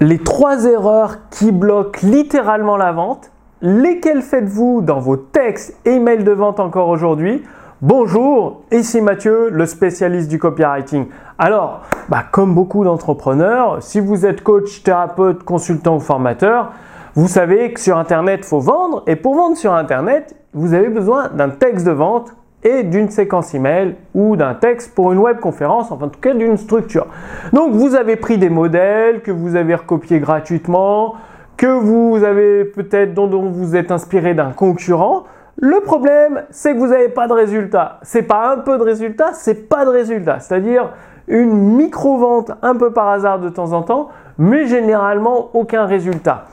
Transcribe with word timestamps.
les 0.00 0.18
trois 0.18 0.66
erreurs 0.66 1.28
qui 1.30 1.52
bloquent 1.52 2.00
littéralement 2.02 2.76
la 2.76 2.92
vente. 2.92 3.30
Lesquelles 3.62 4.22
faites-vous 4.22 4.82
dans 4.82 5.00
vos 5.00 5.16
textes 5.16 5.78
et 5.86 5.92
emails 5.92 6.24
de 6.24 6.32
vente 6.32 6.60
encore 6.60 6.88
aujourd'hui? 6.88 7.42
Bonjour, 7.80 8.62
ici 8.72 9.00
Mathieu, 9.00 9.48
le 9.50 9.64
spécialiste 9.64 10.28
du 10.28 10.38
copywriting. 10.38 11.06
Alors, 11.38 11.82
bah, 12.08 12.24
comme 12.30 12.54
beaucoup 12.54 12.84
d'entrepreneurs, 12.84 13.82
si 13.82 14.00
vous 14.00 14.26
êtes 14.26 14.42
coach, 14.42 14.82
thérapeute, 14.82 15.42
consultant 15.42 15.96
ou 15.96 16.00
formateur, 16.00 16.72
vous 17.14 17.28
savez 17.28 17.72
que 17.72 17.80
sur 17.80 17.96
Internet, 17.96 18.40
il 18.42 18.46
faut 18.46 18.60
vendre. 18.60 19.02
Et 19.06 19.16
pour 19.16 19.34
vendre 19.34 19.56
sur 19.56 19.72
Internet, 19.72 20.36
vous 20.52 20.74
avez 20.74 20.88
besoin 20.88 21.28
d'un 21.28 21.48
texte 21.48 21.86
de 21.86 21.92
vente 21.92 22.34
et 22.62 22.82
d'une 22.82 23.10
séquence 23.10 23.54
email 23.54 23.94
ou 24.14 24.36
d'un 24.36 24.54
texte 24.54 24.94
pour 24.94 25.12
une 25.12 25.18
web 25.18 25.38
conférence, 25.38 25.92
enfin 25.92 26.06
en 26.06 26.08
tout 26.08 26.20
cas 26.20 26.34
d'une 26.34 26.56
structure. 26.56 27.06
Donc 27.52 27.72
vous 27.72 27.94
avez 27.94 28.16
pris 28.16 28.38
des 28.38 28.50
modèles 28.50 29.22
que 29.22 29.30
vous 29.30 29.56
avez 29.56 29.74
recopiés 29.74 30.18
gratuitement, 30.20 31.14
que 31.56 31.66
vous 31.66 32.22
avez 32.24 32.64
peut-être 32.64 33.14
dont, 33.14 33.28
vous 33.50 33.76
êtes 33.76 33.90
inspiré 33.90 34.34
d'un 34.34 34.50
concurrent. 34.50 35.24
Le 35.58 35.80
problème, 35.80 36.42
c'est 36.50 36.74
que 36.74 36.78
vous 36.78 36.88
n'avez 36.88 37.08
pas 37.08 37.28
de 37.28 37.32
résultat. 37.32 37.98
C'est 38.02 38.22
pas 38.22 38.52
un 38.52 38.58
peu 38.58 38.76
de 38.76 38.82
résultat, 38.82 39.30
c'est 39.32 39.68
pas 39.68 39.84
de 39.86 39.90
résultat. 39.90 40.40
C'est-à-dire 40.40 40.90
une 41.28 41.76
micro-vente 41.76 42.52
un 42.62 42.76
peu 42.76 42.92
par 42.92 43.08
hasard 43.08 43.38
de 43.38 43.48
temps 43.48 43.72
en 43.72 43.82
temps, 43.82 44.08
mais 44.38 44.66
généralement 44.66 45.50
aucun 45.54 45.86
résultat. 45.86 46.44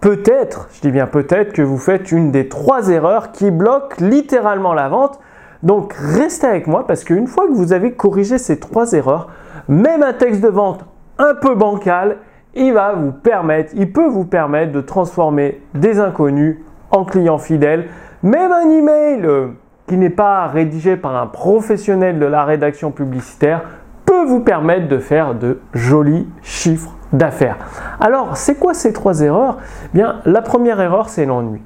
Peut-être, 0.00 0.68
je 0.72 0.82
dis 0.82 0.90
bien 0.90 1.06
peut-être, 1.06 1.52
que 1.52 1.62
vous 1.62 1.78
faites 1.78 2.12
une 2.12 2.30
des 2.30 2.48
trois 2.48 2.90
erreurs 2.90 3.32
qui 3.32 3.50
bloquent 3.50 3.96
littéralement 4.00 4.74
la 4.74 4.88
vente. 4.88 5.18
Donc 5.64 5.94
restez 5.94 6.46
avec 6.46 6.66
moi 6.66 6.86
parce 6.86 7.04
qu'une 7.04 7.26
fois 7.26 7.46
que 7.46 7.52
vous 7.52 7.72
avez 7.72 7.92
corrigé 7.92 8.38
ces 8.38 8.60
trois 8.60 8.92
erreurs, 8.92 9.28
même 9.66 10.02
un 10.02 10.12
texte 10.12 10.42
de 10.42 10.48
vente 10.48 10.84
un 11.18 11.34
peu 11.34 11.54
bancal, 11.54 12.18
il 12.54 12.72
va 12.72 12.92
vous 12.92 13.12
permettre, 13.12 13.72
il 13.74 13.90
peut 13.90 14.06
vous 14.06 14.24
permettre 14.24 14.72
de 14.72 14.80
transformer 14.80 15.62
des 15.74 15.98
inconnus 15.98 16.58
en 16.90 17.04
clients 17.04 17.38
fidèles. 17.38 17.88
Même 18.22 18.52
un 18.52 18.70
email 18.70 19.24
euh, 19.24 19.48
qui 19.86 19.96
n'est 19.96 20.10
pas 20.10 20.46
rédigé 20.46 20.96
par 20.96 21.16
un 21.16 21.26
professionnel 21.26 22.18
de 22.18 22.26
la 22.26 22.44
rédaction 22.44 22.90
publicitaire 22.90 23.62
peut 24.04 24.24
vous 24.24 24.40
permettre 24.40 24.88
de 24.88 24.98
faire 24.98 25.34
de 25.34 25.60
jolis 25.72 26.28
chiffres 26.42 26.94
d'affaires. 27.12 27.56
Alors, 28.00 28.36
c'est 28.36 28.56
quoi 28.56 28.74
ces 28.74 28.92
trois 28.92 29.20
erreurs? 29.22 29.58
Bien, 29.94 30.20
la 30.24 30.42
première 30.42 30.80
erreur, 30.80 31.08
c'est 31.08 31.24
l'ennui. 31.24 31.62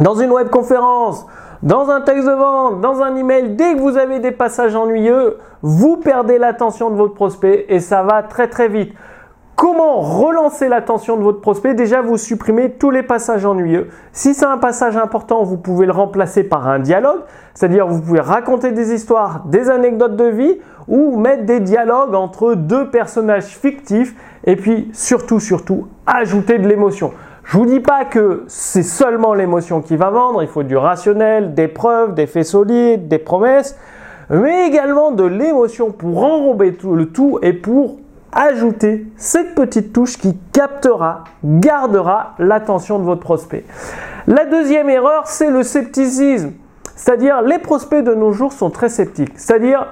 Dans 0.00 0.14
une 0.14 0.30
web 0.30 0.50
conférence, 0.50 1.26
dans 1.62 1.90
un 1.90 2.00
texte 2.00 2.26
de 2.26 2.32
vente, 2.32 2.80
dans 2.80 3.02
un 3.02 3.16
email, 3.16 3.56
dès 3.56 3.74
que 3.74 3.80
vous 3.80 3.96
avez 3.96 4.18
des 4.18 4.32
passages 4.32 4.74
ennuyeux, 4.74 5.38
vous 5.62 5.96
perdez 5.96 6.38
l'attention 6.38 6.90
de 6.90 6.96
votre 6.96 7.14
prospect 7.14 7.66
et 7.68 7.80
ça 7.80 8.02
va 8.02 8.22
très 8.22 8.48
très 8.48 8.68
vite. 8.68 8.92
Comment 9.56 10.00
relancer 10.00 10.68
l'attention 10.68 11.16
de 11.16 11.22
votre 11.22 11.40
prospect? 11.40 11.72
Déjà, 11.72 12.02
vous 12.02 12.18
supprimez 12.18 12.72
tous 12.72 12.90
les 12.90 13.02
passages 13.02 13.46
ennuyeux. 13.46 13.88
Si 14.12 14.34
c'est 14.34 14.44
un 14.44 14.58
passage 14.58 14.98
important, 14.98 15.44
vous 15.44 15.56
pouvez 15.56 15.86
le 15.86 15.92
remplacer 15.92 16.44
par 16.44 16.68
un 16.68 16.78
dialogue, 16.78 17.20
c'est-à-dire 17.54 17.86
vous 17.86 18.02
pouvez 18.02 18.20
raconter 18.20 18.72
des 18.72 18.92
histoires, 18.92 19.44
des 19.46 19.70
anecdotes 19.70 20.14
de 20.14 20.26
vie 20.26 20.58
ou 20.88 21.16
mettre 21.16 21.46
des 21.46 21.60
dialogues 21.60 22.14
entre 22.14 22.52
deux 22.52 22.90
personnages 22.90 23.46
fictifs 23.46 24.14
et 24.44 24.56
puis 24.56 24.90
surtout, 24.92 25.40
surtout, 25.40 25.88
ajouter 26.06 26.58
de 26.58 26.68
l'émotion. 26.68 27.12
Je 27.46 27.58
vous 27.58 27.66
dis 27.66 27.78
pas 27.78 28.04
que 28.04 28.42
c'est 28.48 28.82
seulement 28.82 29.32
l'émotion 29.32 29.80
qui 29.80 29.96
va 29.96 30.10
vendre, 30.10 30.42
il 30.42 30.48
faut 30.48 30.64
du 30.64 30.76
rationnel, 30.76 31.54
des 31.54 31.68
preuves, 31.68 32.12
des 32.12 32.26
faits 32.26 32.44
solides, 32.44 33.06
des 33.06 33.20
promesses, 33.20 33.78
mais 34.30 34.66
également 34.66 35.12
de 35.12 35.22
l'émotion 35.22 35.92
pour 35.92 36.24
enrober 36.24 36.76
le 36.82 37.06
tout 37.06 37.38
et 37.42 37.52
pour 37.52 37.98
ajouter 38.32 39.06
cette 39.16 39.54
petite 39.54 39.92
touche 39.92 40.18
qui 40.18 40.36
captera, 40.52 41.22
gardera 41.44 42.34
l'attention 42.40 42.98
de 42.98 43.04
votre 43.04 43.20
prospect. 43.20 43.64
La 44.26 44.44
deuxième 44.44 44.90
erreur, 44.90 45.28
c'est 45.28 45.50
le 45.50 45.62
scepticisme. 45.62 46.50
C'est-à-dire, 46.96 47.42
les 47.42 47.58
prospects 47.58 48.02
de 48.02 48.14
nos 48.14 48.32
jours 48.32 48.52
sont 48.52 48.70
très 48.70 48.88
sceptiques. 48.88 49.38
C'est-à-dire, 49.38 49.86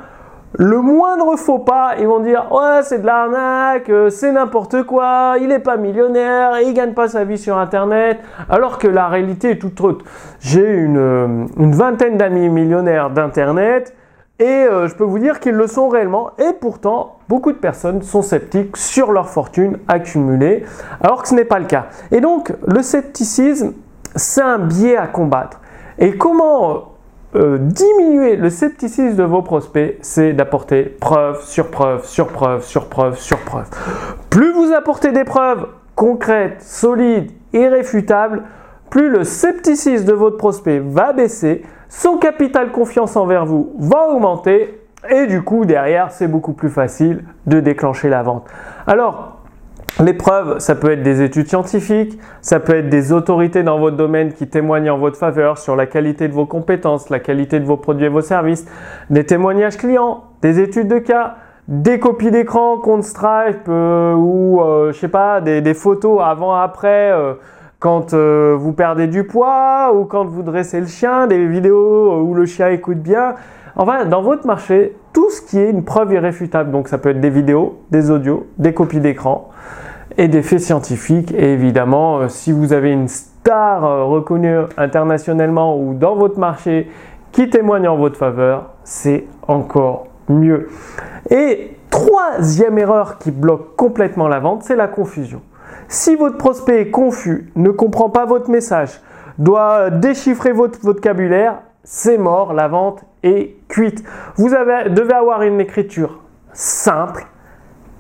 le 0.57 0.81
moindre 0.81 1.37
faux 1.37 1.59
pas, 1.59 1.95
ils 1.99 2.07
vont 2.07 2.21
dire 2.21 2.47
ouais 2.53 2.83
c'est 2.83 3.01
de 3.01 3.07
l'arnaque, 3.07 3.91
euh, 3.91 4.09
c'est 4.09 4.31
n'importe 4.31 4.85
quoi, 4.85 5.35
il 5.41 5.49
n'est 5.49 5.59
pas 5.59 5.77
millionnaire, 5.77 6.61
il 6.61 6.73
gagne 6.75 6.93
pas 6.93 7.09
sa 7.09 7.25
vie 7.25 7.39
sur 7.39 7.59
internet, 7.59 8.21
alors 8.49 8.79
que 8.79 8.87
la 8.87 9.09
réalité 9.09 9.51
est 9.51 9.59
toute 9.59 9.81
autre. 9.81 10.05
J'ai 10.39 10.65
une, 10.65 10.97
euh, 10.97 11.47
vingtaine 11.57 12.17
d'amis 12.17 12.49
millionnaires 12.49 13.11
d'internet 13.11 13.97
et 14.39 14.45
euh, 14.45 14.87
je 14.87 14.95
peux 14.95 15.05
vous 15.05 15.19
dire 15.19 15.41
qu'ils 15.41 15.55
le 15.55 15.67
sont 15.67 15.89
réellement 15.89 16.31
et 16.39 16.53
pourtant 16.61 17.19
beaucoup 17.29 17.51
de 17.51 17.59
personnes 17.59 18.03
sont 18.03 18.23
sceptiques 18.23 18.77
sur 18.77 19.11
leur 19.11 19.29
fortune 19.29 19.79
accumulée 19.89 20.65
alors 21.01 21.23
que 21.23 21.29
ce 21.29 21.35
n'est 21.35 21.45
pas 21.45 21.59
le 21.59 21.67
cas. 21.67 21.87
Et 22.13 22.21
donc 22.21 22.53
le 22.67 22.83
scepticisme 22.83 23.73
c'est 24.15 24.43
un 24.43 24.59
biais 24.59 24.97
à 24.97 25.09
combattre. 25.09 25.61
Et 25.99 26.17
comment 26.17 26.94
euh, 27.37 27.59
diminuer 27.59 28.37
le 28.37 28.49
scepticisme 28.49 29.17
de 29.17 29.25
vos 29.25 29.43
prospects, 29.43 29.97
c'est 30.03 30.33
d'apporter 30.33 30.85
preuve 30.85 31.43
sur 31.45 31.71
preuve 31.71 32.07
sur 32.07 32.29
preuve 32.29 32.65
sur 32.65 32.89
preuve 32.89 33.19
sur 33.19 33.39
preuve. 33.39 33.69
Plus 34.31 34.53
vous 34.53 34.73
apportez 34.73 35.11
des 35.11 35.25
preuves 35.25 35.67
concrètes, 35.97 36.63
solides, 36.63 37.33
irréfutables, 37.53 38.45
plus 38.89 39.09
le 39.09 39.25
scepticisme 39.25 40.05
de 40.05 40.13
votre 40.13 40.37
prospect 40.37 40.79
va 40.79 41.13
baisser, 41.13 41.63
son 41.89 42.19
capital 42.19 42.71
confiance 42.71 43.17
envers 43.17 43.47
vous 43.47 43.75
va 43.79 44.09
augmenter 44.09 44.81
et 45.11 45.27
du 45.27 45.43
coup 45.43 45.65
derrière 45.65 46.13
c'est 46.13 46.29
beaucoup 46.29 46.53
plus 46.53 46.71
facile 46.71 47.25
de 47.47 47.61
déclencher 47.61 48.09
la 48.09 48.23
vente. 48.23 48.47
Alors 48.87 49.44
les 50.03 50.13
preuves, 50.13 50.59
ça 50.59 50.75
peut 50.75 50.91
être 50.91 51.03
des 51.05 51.23
études 51.23 51.47
scientifiques, 51.47 52.19
ça 52.41 52.59
peut 52.59 52.75
être 52.75 52.89
des 52.89 53.13
autorités 53.13 53.63
dans 53.63 53.79
votre 53.79 53.97
domaine 53.97 54.33
qui 54.33 54.49
témoignent 54.49 54.91
en 54.91 54.99
votre 54.99 55.17
faveur 55.17 55.59
sur 55.59 55.77
la 55.77 55.87
qualité 55.87 56.27
de 56.27 56.33
vos 56.33 56.47
compétences, 56.47 57.11
la 57.11 57.21
qualité 57.21 57.61
de 57.61 57.65
vos 57.65 57.77
produits 57.77 58.07
et 58.07 58.09
vos 58.09 58.21
services, 58.21 58.67
des 59.11 59.25
témoignages 59.25 59.77
clients, 59.77 60.25
des 60.43 60.59
études 60.59 60.89
de 60.89 60.99
cas, 60.99 61.37
des 61.69 62.01
copies 62.01 62.33
d'écran, 62.33 62.79
compte 62.79 63.05
Stripe 63.05 63.69
euh, 63.69 64.15
ou 64.15 64.61
euh, 64.61 64.93
je 64.93 64.99
sais 64.99 65.09
pas, 65.09 65.41
des, 65.41 65.75
photos 65.75 66.21
avant-après 66.23 67.13
euh, 67.13 67.35
quand 67.79 68.15
vous 68.15 68.73
perdez 68.73 69.07
du 69.07 69.25
poids 69.25 69.93
ou 69.95 70.07
quand 70.07 70.25
vous 70.25 70.43
dressez 70.43 70.81
le 70.81 70.87
chien, 70.87 71.29
des 71.29 71.47
vidéos 71.47 72.21
où 72.21 72.35
le 72.35 72.47
chien 72.47 72.69
écoute 72.71 72.99
bien. 72.99 73.35
Enfin, 73.77 74.07
dans 74.07 74.23
votre 74.23 74.47
marché, 74.47 74.97
tout 75.13 75.31
ce 75.31 75.43
qui 75.43 75.59
est 75.59 75.71
une 75.71 75.85
preuve 75.85 76.13
irréfutable, 76.13 76.71
donc 76.71 76.89
ça 76.89 76.97
peut 76.99 77.11
être 77.11 77.21
des 77.21 77.31
vidéos, 77.31 77.81
des 77.91 78.11
audios, 78.11 78.47
des 78.59 78.73
copies 78.73 79.01
d'écran 79.01 79.51
et 80.17 80.29
des 80.29 80.43
faits 80.43 80.61
scientifiques. 80.61 81.33
Et 81.33 81.53
évidemment, 81.53 82.19
euh, 82.19 82.29
si 82.29 82.53
vous 82.53 82.73
avez 82.73 82.93
une 82.93 83.09
star 83.09 83.85
euh, 83.85 84.05
reconnue 84.05 84.59
internationalement 84.77 85.79
ou 85.79 85.95
dans 85.95 86.17
votre 86.17 86.39
marché 86.39 86.91
qui 87.33 87.51
témoigne 87.51 87.89
en 87.89 87.97
votre 87.97 88.17
faveur, 88.17 88.71
c'est 88.85 89.25
encore 89.49 90.07
mieux. 90.29 90.69
Et 91.31 91.77
troisième 91.91 92.79
erreur 92.79 93.19
qui 93.19 93.31
bloque 93.31 93.77
complètement 93.77 94.29
la 94.29 94.39
vente, 94.39 94.63
c'est 94.63 94.77
la 94.77 94.89
confusion. 94.89 95.43
Si 95.89 96.17
votre 96.17 96.39
prospect 96.39 96.81
est 96.81 96.91
confus, 96.91 97.53
ne 97.57 97.71
comprend 97.71 98.09
pas 98.09 98.25
votre 98.25 98.51
message, 98.51 99.01
doit 99.39 99.91
déchiffrer 99.91 100.53
votre 100.53 100.81
vocabulaire, 100.81 101.59
c'est 101.83 102.19
mort, 102.19 102.55
la 102.55 102.69
vente 102.69 103.05
est 103.23 103.57
cuite. 103.69 104.05
Vous 104.37 104.49
devez 104.49 105.13
avoir 105.13 105.43
une 105.43 105.61
écriture 105.61 106.21
simple, 106.53 107.27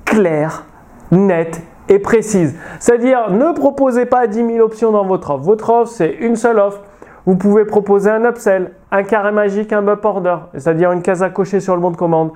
claire, 0.04 0.64
nette 1.10 1.60
précise. 1.98 2.54
C'est-à-dire, 2.78 3.30
ne 3.30 3.52
proposez 3.52 4.06
pas 4.06 4.26
10 4.26 4.46
000 4.46 4.58
options 4.60 4.92
dans 4.92 5.04
votre 5.04 5.30
offre. 5.30 5.44
Votre 5.44 5.70
offre, 5.70 5.92
c'est 5.92 6.12
une 6.20 6.36
seule 6.36 6.58
offre. 6.58 6.80
Vous 7.26 7.36
pouvez 7.36 7.64
proposer 7.64 8.10
un 8.10 8.24
upsell, 8.24 8.72
un 8.90 9.02
carré 9.02 9.32
magique, 9.32 9.72
un 9.72 9.86
up 9.88 10.04
order, 10.04 10.36
c'est-à-dire 10.54 10.92
une 10.92 11.00
case 11.00 11.22
à 11.22 11.30
cocher 11.30 11.60
sur 11.60 11.74
le 11.74 11.80
bon 11.80 11.90
de 11.90 11.96
commande, 11.96 12.32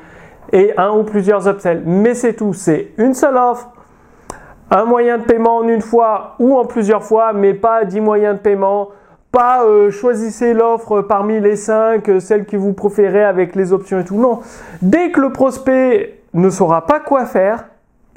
et 0.52 0.72
un 0.78 0.92
ou 0.92 1.02
plusieurs 1.02 1.46
upsells. 1.46 1.82
Mais 1.84 2.14
c'est 2.14 2.34
tout, 2.34 2.54
c'est 2.54 2.92
une 2.96 3.12
seule 3.12 3.36
offre, 3.36 3.68
un 4.70 4.84
moyen 4.84 5.18
de 5.18 5.24
paiement 5.24 5.58
en 5.58 5.68
une 5.68 5.82
fois 5.82 6.36
ou 6.38 6.56
en 6.56 6.64
plusieurs 6.64 7.04
fois, 7.04 7.32
mais 7.34 7.54
pas 7.54 7.84
10 7.84 8.00
moyens 8.00 8.36
de 8.36 8.40
paiement. 8.40 8.88
Pas 9.30 9.64
euh, 9.64 9.90
choisissez 9.90 10.54
l'offre 10.54 11.02
parmi 11.02 11.38
les 11.38 11.56
5, 11.56 12.08
euh, 12.08 12.18
celle 12.18 12.46
que 12.46 12.56
vous 12.56 12.72
préférez 12.72 13.24
avec 13.24 13.54
les 13.54 13.74
options 13.74 14.00
et 14.00 14.04
tout. 14.04 14.16
Non. 14.16 14.40
Dès 14.80 15.10
que 15.10 15.20
le 15.20 15.32
prospect 15.32 16.20
ne 16.32 16.48
saura 16.48 16.86
pas 16.86 17.00
quoi 17.00 17.26
faire, 17.26 17.66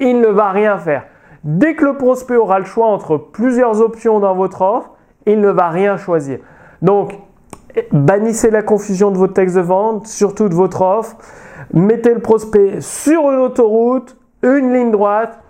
il 0.00 0.20
ne 0.20 0.28
va 0.28 0.50
rien 0.50 0.78
faire. 0.78 1.04
Dès 1.44 1.74
que 1.74 1.84
le 1.84 1.96
prospect 1.96 2.36
aura 2.36 2.58
le 2.58 2.64
choix 2.64 2.86
entre 2.86 3.16
plusieurs 3.16 3.80
options 3.80 4.20
dans 4.20 4.34
votre 4.34 4.62
offre, 4.62 4.90
il 5.26 5.40
ne 5.40 5.50
va 5.50 5.68
rien 5.68 5.96
choisir. 5.96 6.38
Donc, 6.82 7.18
bannissez 7.90 8.50
la 8.50 8.62
confusion 8.62 9.10
de 9.10 9.18
votre 9.18 9.34
texte 9.34 9.56
de 9.56 9.60
vente, 9.60 10.06
surtout 10.06 10.48
de 10.48 10.54
votre 10.54 10.82
offre. 10.82 11.16
Mettez 11.72 12.14
le 12.14 12.20
prospect 12.20 12.80
sur 12.80 13.30
une 13.30 13.38
autoroute, 13.38 14.16
une 14.42 14.72
ligne 14.72 14.90
droite, 14.90 15.40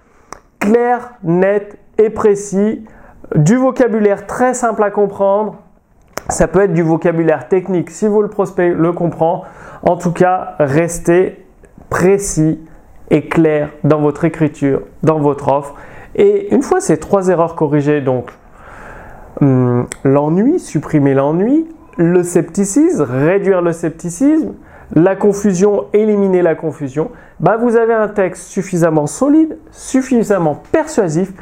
clair, 0.58 1.14
net 1.22 1.78
et 1.98 2.10
précis. 2.10 2.84
Du 3.34 3.56
vocabulaire 3.56 4.26
très 4.26 4.54
simple 4.54 4.82
à 4.82 4.90
comprendre. 4.90 5.56
Ça 6.28 6.46
peut 6.48 6.60
être 6.60 6.72
du 6.72 6.82
vocabulaire 6.82 7.48
technique 7.48 7.90
si 7.90 8.06
vous 8.06 8.22
le 8.22 8.28
prospect 8.28 8.70
le 8.70 8.92
comprend. 8.92 9.44
En 9.82 9.96
tout 9.96 10.12
cas, 10.12 10.54
restez 10.58 11.44
précis, 11.90 12.60
et 13.12 13.28
clair 13.28 13.68
dans 13.84 14.00
votre 14.00 14.24
écriture, 14.24 14.82
dans 15.04 15.20
votre 15.20 15.48
offre. 15.48 15.74
Et 16.16 16.52
une 16.52 16.62
fois 16.62 16.80
ces 16.80 16.98
trois 16.98 17.28
erreurs 17.28 17.54
corrigées, 17.54 18.00
donc 18.00 18.32
hum, 19.40 19.86
l'ennui, 20.02 20.58
supprimer 20.58 21.14
l'ennui, 21.14 21.68
le 21.98 22.24
scepticisme, 22.24 23.02
réduire 23.02 23.60
le 23.62 23.72
scepticisme, 23.72 24.54
la 24.94 25.14
confusion, 25.14 25.84
éliminer 25.92 26.42
la 26.42 26.54
confusion, 26.54 27.10
bah 27.38 27.56
vous 27.56 27.76
avez 27.76 27.94
un 27.94 28.08
texte 28.08 28.48
suffisamment 28.48 29.06
solide, 29.06 29.58
suffisamment 29.70 30.62
persuasif 30.72 31.32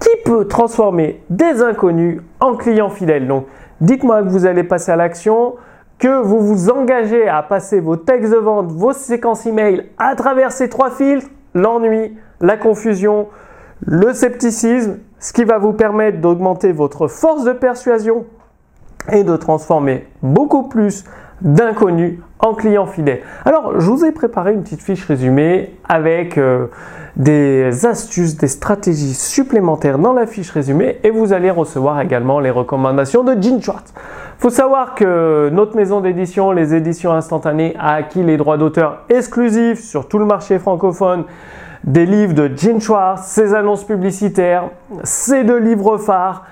qui 0.00 0.10
peut 0.24 0.46
transformer 0.46 1.22
des 1.30 1.62
inconnus 1.62 2.20
en 2.40 2.56
clients 2.56 2.90
fidèles. 2.90 3.28
Donc 3.28 3.46
dites-moi 3.80 4.22
que 4.22 4.28
vous 4.28 4.46
allez 4.46 4.64
passer 4.64 4.90
à 4.90 4.96
l'action, 4.96 5.54
que 6.02 6.20
vous 6.20 6.40
vous 6.40 6.68
engagez 6.68 7.28
à 7.28 7.44
passer 7.44 7.78
vos 7.78 7.94
textes 7.94 8.32
de 8.32 8.36
vente, 8.36 8.72
vos 8.72 8.92
séquences 8.92 9.46
email 9.46 9.86
à 9.98 10.16
travers 10.16 10.50
ces 10.50 10.68
trois 10.68 10.90
filtres, 10.90 11.28
l'ennui, 11.54 12.18
la 12.40 12.56
confusion, 12.56 13.28
le 13.86 14.12
scepticisme, 14.12 14.98
ce 15.20 15.32
qui 15.32 15.44
va 15.44 15.58
vous 15.58 15.72
permettre 15.72 16.20
d'augmenter 16.20 16.72
votre 16.72 17.06
force 17.06 17.44
de 17.44 17.52
persuasion 17.52 18.26
et 19.12 19.22
de 19.22 19.36
transformer 19.36 20.08
beaucoup 20.24 20.64
plus 20.64 21.04
d'inconnus 21.40 22.18
en 22.40 22.54
clients 22.54 22.86
fidèles. 22.86 23.20
Alors, 23.44 23.80
je 23.80 23.88
vous 23.88 24.04
ai 24.04 24.10
préparé 24.10 24.54
une 24.54 24.64
petite 24.64 24.82
fiche 24.82 25.04
résumée 25.04 25.76
avec 25.88 26.36
euh, 26.36 26.66
des 27.14 27.86
astuces, 27.86 28.36
des 28.36 28.48
stratégies 28.48 29.14
supplémentaires 29.14 29.98
dans 29.98 30.12
la 30.12 30.26
fiche 30.26 30.50
résumée 30.50 30.98
et 31.04 31.10
vous 31.10 31.32
allez 31.32 31.50
recevoir 31.50 32.00
également 32.00 32.40
les 32.40 32.50
recommandations 32.50 33.22
de 33.22 33.40
Gene 33.40 33.62
Schwartz. 33.62 33.94
Faut 34.42 34.50
savoir 34.50 34.96
que 34.96 35.50
notre 35.52 35.76
maison 35.76 36.00
d'édition, 36.00 36.50
les 36.50 36.74
éditions 36.74 37.12
instantanées, 37.12 37.76
a 37.78 37.92
acquis 37.92 38.24
les 38.24 38.36
droits 38.36 38.58
d'auteur 38.58 39.02
exclusifs 39.08 39.78
sur 39.78 40.08
tout 40.08 40.18
le 40.18 40.24
marché 40.24 40.58
francophone. 40.58 41.26
Des 41.84 42.06
livres 42.06 42.34
de 42.34 42.50
Gene 42.56 42.80
Schwartz, 42.80 43.22
ses 43.22 43.54
annonces 43.54 43.84
publicitaires, 43.84 44.70
ses 45.04 45.44
deux 45.44 45.58
livres 45.58 45.96
phares 45.96 46.42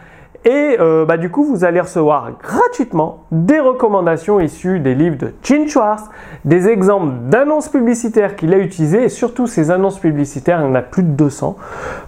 et 0.45 0.77
euh, 0.81 1.05
bah, 1.05 1.19
du 1.19 1.31
coup, 1.31 1.45
vous 1.45 1.65
allez 1.65 1.81
recevoir 1.81 2.31
gratuitement 2.43 3.25
des 3.31 3.61
recommandations 3.61 4.41
issues 4.41 4.81
des 4.81 4.95
livres 4.95 5.19
de 5.19 5.35
Gene 5.43 5.69
Schwartz, 5.69 6.05
des 6.47 6.69
exemples 6.69 7.13
d'annonces 7.29 7.69
publicitaires 7.69 8.37
qu'il 8.37 8.55
a 8.55 8.59
utilisées 8.59 9.05
et 9.05 9.09
surtout 9.11 9.47
ces 9.47 9.71
annonces 9.71 9.99
publicitaires, 9.99 10.61
il 10.61 10.69
y 10.69 10.71
en 10.71 10.75
a 10.75 10.83
plus 10.83 11.03
de 11.03 11.11
200. 11.11 11.57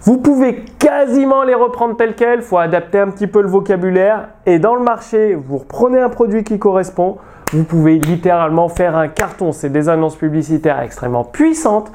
Vous 0.01 0.17
pouvez 0.17 0.65
quasiment 0.79 1.43
les 1.43 1.53
reprendre 1.53 1.95
telles 1.95 2.15
quelles, 2.15 2.39
il 2.39 2.45
faut 2.45 2.57
adapter 2.57 2.97
un 2.97 3.09
petit 3.09 3.27
peu 3.27 3.41
le 3.41 3.49
vocabulaire 3.49 4.29
et 4.47 4.57
dans 4.57 4.73
le 4.73 4.83
marché, 4.83 5.35
vous 5.35 5.59
reprenez 5.59 5.99
un 5.99 6.09
produit 6.09 6.43
qui 6.43 6.57
correspond, 6.57 7.17
vous 7.53 7.63
pouvez 7.65 7.99
littéralement 7.99 8.67
faire 8.67 8.97
un 8.97 9.07
carton. 9.07 9.51
C'est 9.51 9.69
des 9.69 9.89
annonces 9.89 10.15
publicitaires 10.15 10.79
extrêmement 10.79 11.23
puissantes 11.23 11.91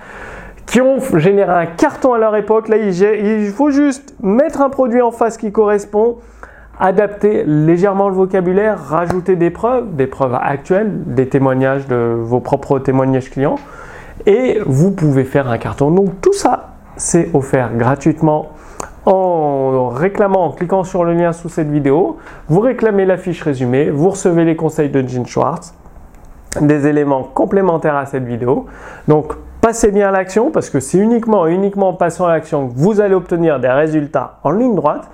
qui 0.68 0.82
ont 0.82 0.98
généré 1.14 1.50
un 1.50 1.66
carton 1.66 2.12
à 2.12 2.18
leur 2.18 2.36
époque. 2.36 2.68
Là, 2.68 2.76
il 2.76 3.50
faut 3.50 3.70
juste 3.70 4.14
mettre 4.22 4.60
un 4.60 4.68
produit 4.68 5.00
en 5.00 5.10
face 5.10 5.38
qui 5.38 5.50
correspond, 5.50 6.18
adapter 6.78 7.42
légèrement 7.44 8.08
le 8.08 8.14
vocabulaire, 8.14 8.78
rajouter 8.78 9.34
des 9.34 9.50
preuves, 9.50 9.96
des 9.96 10.06
preuves 10.06 10.38
actuelles, 10.40 10.90
des 11.06 11.28
témoignages 11.28 11.88
de 11.88 12.14
vos 12.20 12.40
propres 12.40 12.78
témoignages 12.78 13.30
clients, 13.30 13.56
et 14.26 14.60
vous 14.66 14.90
pouvez 14.90 15.24
faire 15.24 15.48
un 15.48 15.58
carton. 15.58 15.90
Donc 15.90 16.20
tout 16.20 16.34
ça, 16.34 16.74
c'est 16.96 17.30
offert 17.34 17.74
gratuitement 17.74 18.50
en 19.06 19.88
réclamant, 19.88 20.44
en 20.44 20.50
cliquant 20.50 20.84
sur 20.84 21.02
le 21.02 21.14
lien 21.14 21.32
sous 21.32 21.48
cette 21.48 21.70
vidéo. 21.70 22.18
Vous 22.48 22.60
réclamez 22.60 23.06
la 23.06 23.16
fiche 23.16 23.42
résumée, 23.42 23.88
vous 23.88 24.10
recevez 24.10 24.44
les 24.44 24.54
conseils 24.54 24.90
de 24.90 25.06
Gene 25.06 25.24
Schwartz, 25.24 25.72
des 26.60 26.86
éléments 26.86 27.22
complémentaires 27.22 27.96
à 27.96 28.04
cette 28.04 28.24
vidéo. 28.24 28.66
Donc 29.06 29.32
passez 29.60 29.90
bien 29.90 30.08
à 30.08 30.10
l'action 30.10 30.50
parce 30.50 30.70
que 30.70 30.80
c'est 30.80 30.98
uniquement 30.98 31.46
uniquement 31.46 31.90
en 31.90 31.94
passant 31.94 32.26
à 32.26 32.32
l'action 32.32 32.68
que 32.68 32.74
vous 32.76 33.00
allez 33.00 33.14
obtenir 33.14 33.60
des 33.60 33.68
résultats 33.68 34.38
en 34.44 34.50
ligne 34.50 34.74
droite. 34.74 35.08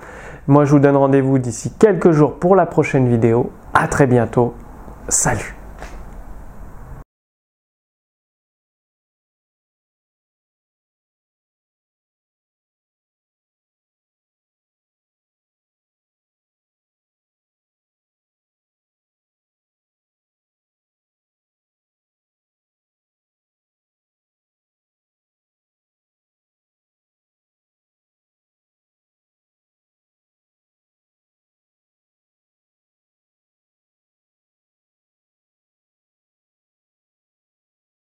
Moi, 0.47 0.65
je 0.65 0.71
vous 0.71 0.79
donne 0.79 0.95
rendez-vous 0.95 1.39
d'ici 1.39 1.71
quelques 1.77 2.11
jours 2.11 2.35
pour 2.35 2.55
la 2.55 2.65
prochaine 2.65 3.07
vidéo. 3.07 3.49
À 3.73 3.87
très 3.87 4.07
bientôt. 4.07 4.53
Salut 5.09 5.54